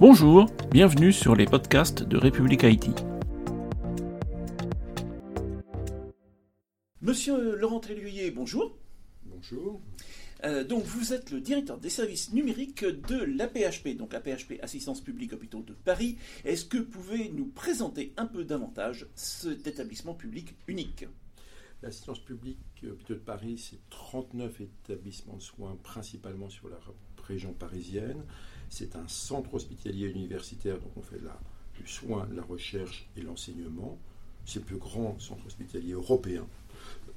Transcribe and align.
Bonjour, 0.00 0.46
bienvenue 0.70 1.12
sur 1.12 1.34
les 1.34 1.44
podcasts 1.44 2.04
de 2.04 2.16
République 2.16 2.62
Haïti. 2.62 2.92
Monsieur 7.00 7.56
Laurent 7.56 7.80
Tréluyer, 7.80 8.30
bonjour. 8.30 8.78
Bonjour. 9.24 9.80
Euh, 10.44 10.62
donc 10.62 10.84
vous 10.84 11.12
êtes 11.12 11.32
le 11.32 11.40
directeur 11.40 11.78
des 11.78 11.90
services 11.90 12.32
numériques 12.32 12.84
de 12.84 13.24
l'APHP, 13.24 13.96
donc 13.96 14.12
l'APHP 14.12 14.60
Assistance 14.62 15.00
publique 15.00 15.32
Hôpitaux 15.32 15.62
de 15.62 15.72
Paris. 15.72 16.16
Est-ce 16.44 16.64
que 16.64 16.78
vous 16.78 16.84
pouvez 16.84 17.30
nous 17.30 17.46
présenter 17.46 18.12
un 18.16 18.26
peu 18.26 18.44
davantage 18.44 19.08
cet 19.16 19.66
établissement 19.66 20.14
public 20.14 20.54
unique? 20.68 21.06
L'assistance 21.82 22.20
publique 22.20 22.58
Hôpitaux 22.88 23.14
de 23.14 23.18
Paris, 23.18 23.58
c'est 23.58 23.80
39 23.90 24.60
établissements 24.60 25.38
de 25.38 25.42
soins 25.42 25.76
principalement 25.82 26.48
sur 26.48 26.68
la 26.68 26.76
région 27.28 27.52
parisienne. 27.52 28.22
C'est 28.70 28.96
un 28.96 29.06
centre 29.06 29.54
hospitalier 29.54 30.08
universitaire, 30.08 30.78
donc 30.78 30.90
on 30.96 31.02
fait 31.02 31.20
la, 31.22 31.38
du 31.78 31.86
soin, 31.86 32.28
la 32.34 32.42
recherche 32.42 33.08
et 33.16 33.22
l'enseignement. 33.22 33.98
C'est 34.44 34.60
le 34.60 34.64
plus 34.64 34.76
grand 34.76 35.18
centre 35.20 35.46
hospitalier 35.46 35.92
européen, 35.92 36.46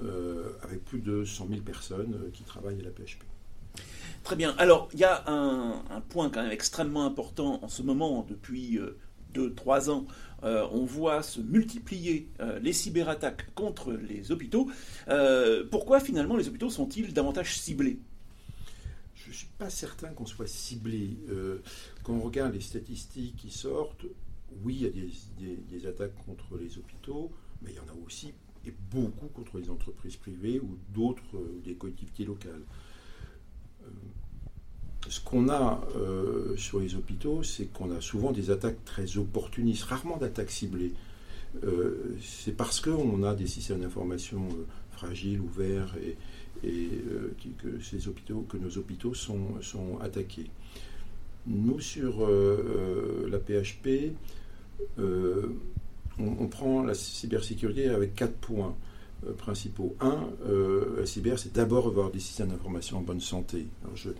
euh, 0.00 0.50
avec 0.62 0.84
plus 0.84 1.00
de 1.00 1.24
100 1.24 1.48
000 1.48 1.60
personnes 1.60 2.14
euh, 2.14 2.30
qui 2.32 2.42
travaillent 2.42 2.80
à 2.80 2.84
la 2.84 2.90
PHP. 2.90 3.22
Très 4.24 4.36
bien. 4.36 4.54
Alors, 4.58 4.88
il 4.92 4.98
y 4.98 5.04
a 5.04 5.24
un, 5.28 6.00
point 6.08 6.28
quand 6.28 6.42
même 6.42 6.52
extrêmement 6.52 7.06
important 7.06 7.60
en 7.62 7.68
ce 7.68 7.82
moment, 7.82 8.26
depuis 8.28 8.78
2-3 9.34 9.88
euh, 9.88 9.92
ans. 9.92 10.06
on 10.72 10.84
voit 10.84 11.22
se 11.22 11.40
multiplier 11.40 12.28
les 12.60 12.72
cyberattaques 12.72 13.54
contre 13.54 13.92
les 13.92 14.32
hôpitaux. 14.32 14.68
pourquoi 15.70 16.00
finalement 16.00 16.36
les 16.36 16.48
hôpitaux 16.48 16.70
sont-ils 16.70 17.14
davantage 17.14 17.58
ciblés? 17.58 18.00
Je 19.24 19.28
ne 19.28 19.34
suis 19.34 19.48
pas 19.58 19.70
certain 19.70 20.08
qu'on 20.08 20.26
soit 20.26 20.46
ciblé. 20.46 21.16
Euh, 21.28 21.58
quand 22.02 22.14
on 22.14 22.20
regarde 22.20 22.54
les 22.54 22.60
statistiques 22.60 23.36
qui 23.36 23.50
sortent, 23.50 24.06
oui, 24.64 24.76
il 24.80 25.46
y 25.46 25.52
a 25.52 25.56
des, 25.70 25.86
attaques 25.86 26.14
contre 26.24 26.56
les 26.58 26.78
hôpitaux, 26.78 27.30
mais 27.62 27.70
il 27.70 27.76
y 27.76 27.78
en 27.78 27.92
a 27.92 28.06
aussi 28.06 28.32
et 28.66 28.74
beaucoup 28.90 29.28
contre 29.28 29.58
les 29.58 29.70
entreprises 29.70 30.16
privées 30.16 30.60
ou 30.60 30.76
d'autres, 30.92 31.22
euh, 31.34 31.60
des 31.64 31.74
collectivités 31.74 32.24
locales. 32.24 32.62
Euh, 33.82 33.88
ce 35.08 35.18
qu'on 35.20 35.48
a 35.48 35.82
sur 36.58 36.78
les 36.78 36.94
hôpitaux, 36.94 37.42
c'est 37.42 37.72
qu'on 37.72 37.90
a 37.90 38.02
souvent 38.02 38.32
des 38.32 38.50
attaques 38.50 38.84
très 38.84 39.16
opportunistes, 39.16 39.84
rarement 39.84 40.18
d'attaques 40.18 40.50
ciblées. 40.50 40.92
C'est 42.20 42.56
parce 42.56 42.80
qu'on 42.80 43.22
a 43.22 43.34
des 43.34 43.46
systèmes 43.46 43.80
d'information 43.80 44.48
fragiles, 45.00 45.40
ouverts 45.40 45.96
et, 46.02 46.16
euh, 46.64 47.34
que, 47.62 47.80
ces 47.82 48.08
hôpitaux, 48.08 48.44
que 48.48 48.58
nos 48.58 48.76
hôpitaux 48.76 49.14
sont, 49.14 49.60
sont 49.62 49.98
attaqués. 50.00 50.50
Nous, 51.46 51.80
sur 51.80 52.22
euh, 52.22 53.26
euh, 53.26 53.30
la 53.30 53.38
PHP, 53.38 54.12
on, 56.18 56.46
prend 56.48 56.82
la 56.82 56.92
cybersécurité 56.94 57.88
avec 57.88 58.14
quatre 58.14 58.34
points 58.34 58.76
principaux. 59.38 59.96
Un, 60.00 60.28
la 60.98 61.06
cyber, 61.06 61.38
c'est 61.38 61.54
d'abord 61.54 61.86
avoir 61.86 62.10
des 62.10 62.20
systèmes 62.20 62.48
d'information 62.48 62.98
en 62.98 63.02
bonne 63.02 63.20
santé. 63.20 63.66
je, 63.94 64.10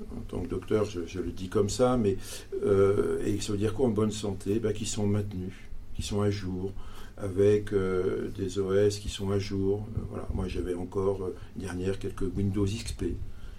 en 0.00 0.20
tant 0.28 0.40
que 0.42 0.48
docteur, 0.48 0.84
je, 0.84 1.20
le 1.20 1.30
dis 1.30 1.48
comme 1.48 1.70
ça, 1.70 1.96
mais 1.96 2.16
et 2.62 3.40
ça 3.40 3.52
veut 3.52 3.58
dire 3.58 3.74
quoi 3.74 3.86
en 3.86 3.90
bonne 3.90 4.12
santé? 4.12 4.58
Ben, 4.58 4.72
Qui 4.72 4.84
sont 4.86 5.06
maintenus, 5.06 5.52
qui 5.98 6.04
sont 6.04 6.22
à 6.22 6.30
jour, 6.30 6.70
avec 7.16 7.72
euh, 7.72 8.30
des 8.38 8.60
OS 8.60 8.98
qui 8.98 9.08
sont 9.08 9.32
à 9.32 9.40
jour. 9.40 9.84
Euh, 9.96 10.00
voilà. 10.10 10.28
Moi, 10.32 10.46
j'avais 10.46 10.74
encore 10.74 11.24
euh, 11.24 11.34
dernière 11.56 11.98
quelques 11.98 12.22
Windows 12.36 12.64
XP 12.64 13.06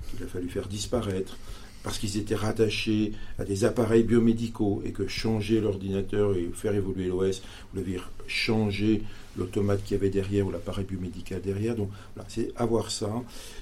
qu'il 0.09 0.23
a 0.23 0.28
fallu 0.28 0.48
faire 0.48 0.70
disparaître 0.70 1.38
parce 1.84 1.98
qu'ils 1.98 2.16
étaient 2.16 2.36
rattachés 2.36 3.12
à 3.40 3.44
des 3.44 3.66
appareils 3.66 4.04
biomédicaux 4.04 4.81
et 4.86 4.94
que 4.94 5.06
changer 5.08 5.59
l'ordinateur 5.59 6.34
et 6.38 6.50
faire 6.54 6.73
évoluer 6.73 7.09
l'OS, 7.09 7.42
vous 7.73 7.81
devez 7.81 8.00
changer 8.26 9.03
l'automate 9.38 9.84
qu'il 9.84 9.98
y 9.98 10.00
avait 10.00 10.09
derrière 10.09 10.48
ou 10.48 10.52
l'appareil 10.52 10.86
biomédical 10.86 11.42
derrière. 11.42 11.75
Donc, 11.75 11.90
voilà, 12.16 12.30
c'est 12.30 12.53
avoir 12.56 12.90
ça. 12.90 13.12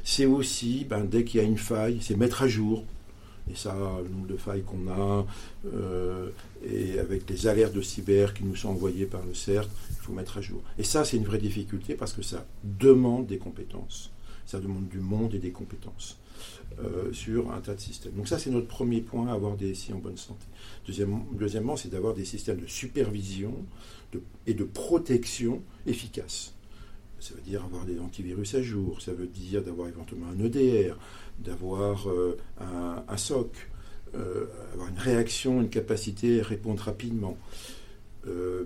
C'est 0.03 0.27
aussi, 0.27 0.85
ben, 0.87 1.03
dès 1.03 1.23
qu'il 1.23 1.41
y 1.41 1.43
a 1.43 1.47
une 1.47 1.57
faille, 1.57 1.97
c'est 2.01 2.15
mettre 2.15 2.43
à 2.43 2.47
jour 2.47 2.85
et 3.51 3.55
ça, 3.55 3.75
le 4.03 4.09
nombre 4.09 4.27
de 4.27 4.37
failles 4.37 4.63
qu'on 4.63 4.87
a, 4.89 5.25
euh, 5.73 6.29
et 6.65 6.99
avec 6.99 7.29
les 7.29 7.47
alertes 7.47 7.73
de 7.73 7.81
cyber 7.81 8.33
qui 8.33 8.43
nous 8.43 8.55
sont 8.55 8.69
envoyées 8.69 9.05
par 9.05 9.23
le 9.25 9.33
CERT, 9.33 9.69
il 9.89 9.95
faut 10.03 10.13
mettre 10.13 10.37
à 10.37 10.41
jour. 10.41 10.61
Et 10.77 10.83
ça, 10.83 11.05
c'est 11.05 11.17
une 11.17 11.25
vraie 11.25 11.37
difficulté 11.37 11.95
parce 11.95 12.13
que 12.13 12.21
ça 12.21 12.45
demande 12.63 13.27
des 13.27 13.37
compétences. 13.37 14.11
Ça 14.45 14.59
demande 14.59 14.87
du 14.87 14.99
monde 14.99 15.33
et 15.33 15.39
des 15.39 15.51
compétences 15.51 16.17
euh, 16.79 17.11
sur 17.11 17.51
un 17.51 17.59
tas 17.59 17.75
de 17.75 17.81
systèmes. 17.81 18.13
Donc 18.13 18.27
ça, 18.27 18.39
c'est 18.39 18.49
notre 18.49 18.67
premier 18.67 19.01
point, 19.01 19.27
avoir 19.27 19.55
des 19.55 19.73
SI 19.73 19.93
en 19.93 19.99
bonne 19.99 20.17
santé. 20.17 20.45
deuxièmement, 21.33 21.75
c'est 21.75 21.89
d'avoir 21.89 22.13
des 22.13 22.25
systèmes 22.25 22.59
de 22.59 22.67
supervision 22.67 23.53
et 24.45 24.53
de 24.53 24.63
protection 24.63 25.61
efficaces. 25.85 26.53
Ça 27.19 27.33
veut 27.33 27.41
dire 27.41 27.63
avoir 27.63 27.85
des 27.85 27.99
antivirus 27.99 28.55
à 28.55 28.61
jour, 28.61 29.01
ça 29.01 29.11
veut 29.11 29.27
dire 29.27 29.63
d'avoir 29.63 29.87
éventuellement 29.87 30.27
un 30.27 30.39
EDR, 30.39 30.97
d'avoir 31.39 32.09
euh, 32.09 32.37
un, 32.59 33.17
SOC, 33.17 33.49
euh, 34.15 34.45
avoir 34.73 34.89
une 34.89 34.99
réaction, 34.99 35.61
une 35.61 35.69
capacité 35.69 36.41
à 36.41 36.43
répondre 36.43 36.81
rapidement. 36.81 37.37
Euh, 38.27 38.65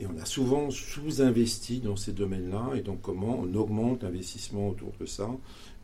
et 0.00 0.06
on 0.06 0.18
a 0.20 0.24
souvent 0.24 0.70
sous-investi 0.70 1.78
dans 1.78 1.96
ces 1.96 2.12
domaines-là, 2.12 2.72
et 2.74 2.80
donc 2.80 3.00
comment 3.00 3.38
on 3.40 3.54
augmente 3.54 4.02
l'investissement 4.02 4.68
autour 4.70 4.92
de 4.98 5.06
ça, 5.06 5.30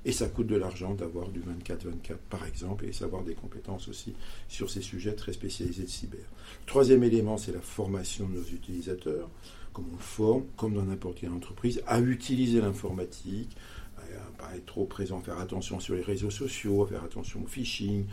et 0.04 0.12
ça 0.12 0.28
coûte 0.28 0.48
de 0.48 0.56
l'argent 0.56 0.94
d'avoir 0.94 1.28
du 1.28 1.40
24-24 1.40 2.16
par 2.28 2.44
exemple, 2.46 2.86
et 2.86 2.92
savoir 2.92 3.22
des 3.22 3.34
compétences 3.34 3.86
aussi 3.86 4.14
sur 4.48 4.68
ces 4.68 4.80
sujets 4.80 5.14
très 5.14 5.32
spécialisés 5.32 5.84
de 5.84 5.88
cyber. 5.88 6.24
troisième 6.66 7.04
élément, 7.04 7.36
c'est 7.36 7.52
la 7.52 7.60
formation 7.60 8.28
de 8.28 8.34
nos 8.38 8.44
utilisateurs 8.44 9.28
comme 9.72 9.86
on 9.94 9.98
forme, 9.98 10.44
comme 10.56 10.74
dans 10.74 10.82
n'importe 10.82 11.20
quelle 11.20 11.32
entreprise, 11.32 11.82
à 11.86 12.00
utiliser 12.00 12.60
l'informatique, 12.60 13.56
à 13.98 14.42
pas 14.42 14.56
être 14.56 14.66
trop 14.66 14.84
présent, 14.84 15.20
faire 15.20 15.38
attention 15.38 15.80
sur 15.80 15.94
les 15.94 16.02
réseaux 16.02 16.30
sociaux, 16.30 16.82
à 16.82 16.86
faire 16.86 17.04
attention 17.04 17.42
au 17.42 17.46
phishing, 17.46 18.04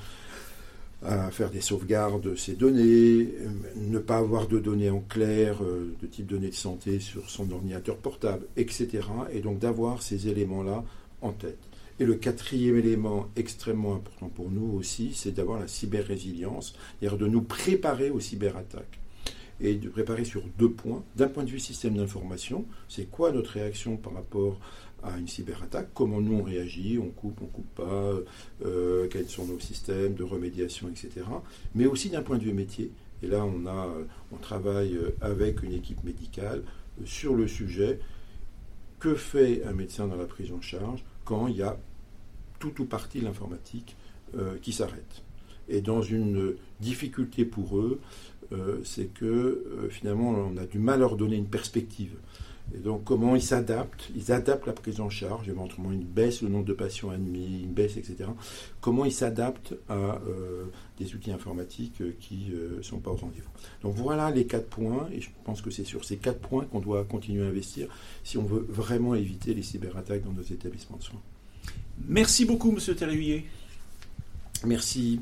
à 1.04 1.30
faire 1.32 1.52
des 1.52 1.62
sauvegardes 1.62 2.22
de 2.22 2.36
ces 2.36 2.54
données, 2.54 3.30
ne 3.76 4.00
pas 4.00 4.18
avoir 4.18 4.48
de 4.48 4.60
données 4.60 4.90
en 4.90 5.00
clair, 5.00 5.64
euh, 5.64 5.96
de 6.02 6.08
type 6.08 6.26
données 6.26 6.50
de 6.50 6.56
santé 6.56 7.00
sur 7.00 7.30
son 7.30 7.52
ordinateur 7.52 7.98
portable, 7.98 8.46
etc. 8.58 9.04
Et 9.32 9.42
donc 9.42 9.60
d'avoir 9.60 10.02
ces 10.02 10.28
éléments-là 10.28 10.84
en 11.22 11.32
tête. 11.32 11.60
Et 12.00 12.06
le 12.06 12.16
quatrième 12.16 12.78
élément 12.78 13.28
extrêmement 13.36 13.96
important 13.96 14.30
pour 14.30 14.52
nous 14.52 14.78
aussi, 14.78 15.14
c'est 15.16 15.32
d'avoir 15.32 15.60
la 15.60 15.68
cyber-résilience, 15.68 16.76
c'est-à-dire 17.00 17.18
de 17.18 17.28
nous 17.28 17.42
préparer 17.42 18.10
aux 18.12 18.20
cyberattaques 18.20 19.00
et 19.60 19.76
de 19.76 19.90
préparer 19.90 20.26
sur 20.26 20.44
deux 20.58 20.72
points. 20.72 21.04
D'un 21.16 21.28
point 21.28 21.44
de 21.44 21.50
vue 21.50 21.60
système 21.60 21.96
d'information, 21.96 22.66
c'est 22.88 23.10
quoi 23.10 23.32
notre 23.32 23.52
réaction 23.52 23.98
par 23.98 24.14
rapport 24.14 24.60
à 25.04 25.18
une 25.18 25.28
cyberattaque, 25.28 25.90
comment 25.94 26.22
nous 26.22 26.38
on 26.40 26.44
réagit, 26.44 26.98
on 27.00 27.10
coupe, 27.10 27.40
on 27.42 27.46
coupe 27.46 27.76
pas, 27.76 28.14
euh, 28.66 29.08
quels 29.10 29.30
sont 29.30 29.46
nos 29.46 29.60
systèmes 29.60 30.16
de 30.16 30.24
remédiation, 30.24 30.90
etc. 30.90 31.26
Mais 31.76 31.86
aussi 31.86 32.10
d'un 32.10 32.24
point 32.24 32.38
de 32.38 32.44
vue 32.44 32.54
métier. 32.54 32.92
Et 33.24 33.28
là, 33.28 33.46
on, 33.46 33.66
a, 33.68 33.90
on 34.32 34.38
travaille 34.38 34.98
avec 35.22 35.64
une 35.64 35.74
équipe 35.74 36.04
médicale 36.04 36.64
sur 37.06 37.36
le 37.36 37.48
sujet. 37.48 38.00
Que 39.00 39.14
fait 39.14 39.64
un 39.64 39.74
médecin 39.74 40.08
dans 40.08 40.16
la 40.16 40.26
prise 40.26 40.52
en 40.52 40.62
charge 40.62 41.04
quand 41.24 41.48
il 41.48 41.58
y 41.58 41.62
a 41.62 41.78
tout 42.60 42.82
ou 42.82 42.86
partie 42.86 43.22
l'informatique 43.22 43.96
euh, 44.36 44.58
qui 44.60 44.74
s'arrête? 44.74 45.24
Et 45.70 45.82
dans 45.82 46.02
une 46.02 46.56
difficulté 46.80 47.46
pour 47.46 47.78
eux, 47.78 48.00
euh, 48.54 48.80
c'est 48.84 49.14
que 49.14 49.26
euh, 49.26 49.90
finalement 49.90 50.30
on 50.30 50.58
a 50.58 50.66
du 50.66 50.80
mal 50.80 50.96
à 50.96 50.98
leur 51.00 51.18
donner 51.18 51.36
une 51.36 51.48
perspective. 51.48 52.16
Et 52.76 52.80
donc 52.80 53.04
comment 53.06 53.36
ils 53.36 53.42
s'adaptent, 53.42 54.10
ils 54.16 54.32
adaptent 54.32 54.68
la 54.68 54.74
prise 54.74 55.00
en 55.00 55.10
charge, 55.10 55.48
éventuellement 55.48 55.92
une 55.92 56.04
baisse 56.04 56.42
le 56.42 56.50
nombre 56.50 56.66
de 56.66 56.74
patients 56.74 57.10
admis, 57.10 57.62
une 57.64 57.72
baisse, 57.72 57.96
etc. 57.96 58.30
Comment 58.82 59.06
ils 59.06 59.14
s'adaptent 59.14 59.74
à 59.88 60.20
euh, 60.28 60.66
des 61.00 61.14
outils 61.16 61.32
informatiques 61.32 62.02
qui 62.20 62.52
ne 62.52 62.82
sont 62.82 63.00
pas 63.00 63.12
au 63.12 63.16
rendez-vous. 63.16 63.50
Donc 63.84 63.96
voilà 63.96 64.32
les 64.32 64.46
quatre 64.46 64.68
points, 64.68 65.08
et 65.14 65.22
je 65.22 65.30
pense 65.46 65.62
que 65.62 65.70
c'est 65.70 65.86
sur 65.86 66.04
ces 66.04 66.18
quatre 66.18 66.40
points 66.40 66.66
qu'on 66.66 66.80
doit 66.80 67.06
continuer 67.06 67.46
à 67.46 67.48
investir 67.48 67.88
si 68.24 68.38
on 68.38 68.44
veut 68.44 68.66
vraiment 68.68 69.16
éviter 69.16 69.54
les 69.54 69.64
cyberattaques 69.64 70.24
dans 70.24 70.34
nos 70.34 70.42
établissements 70.42 70.98
de 70.98 71.04
soins. 71.04 71.22
Merci 72.08 72.46
beaucoup, 72.46 72.72
Monsieur 72.72 72.96
Terrier. 72.96 73.46
Merci. 74.66 75.22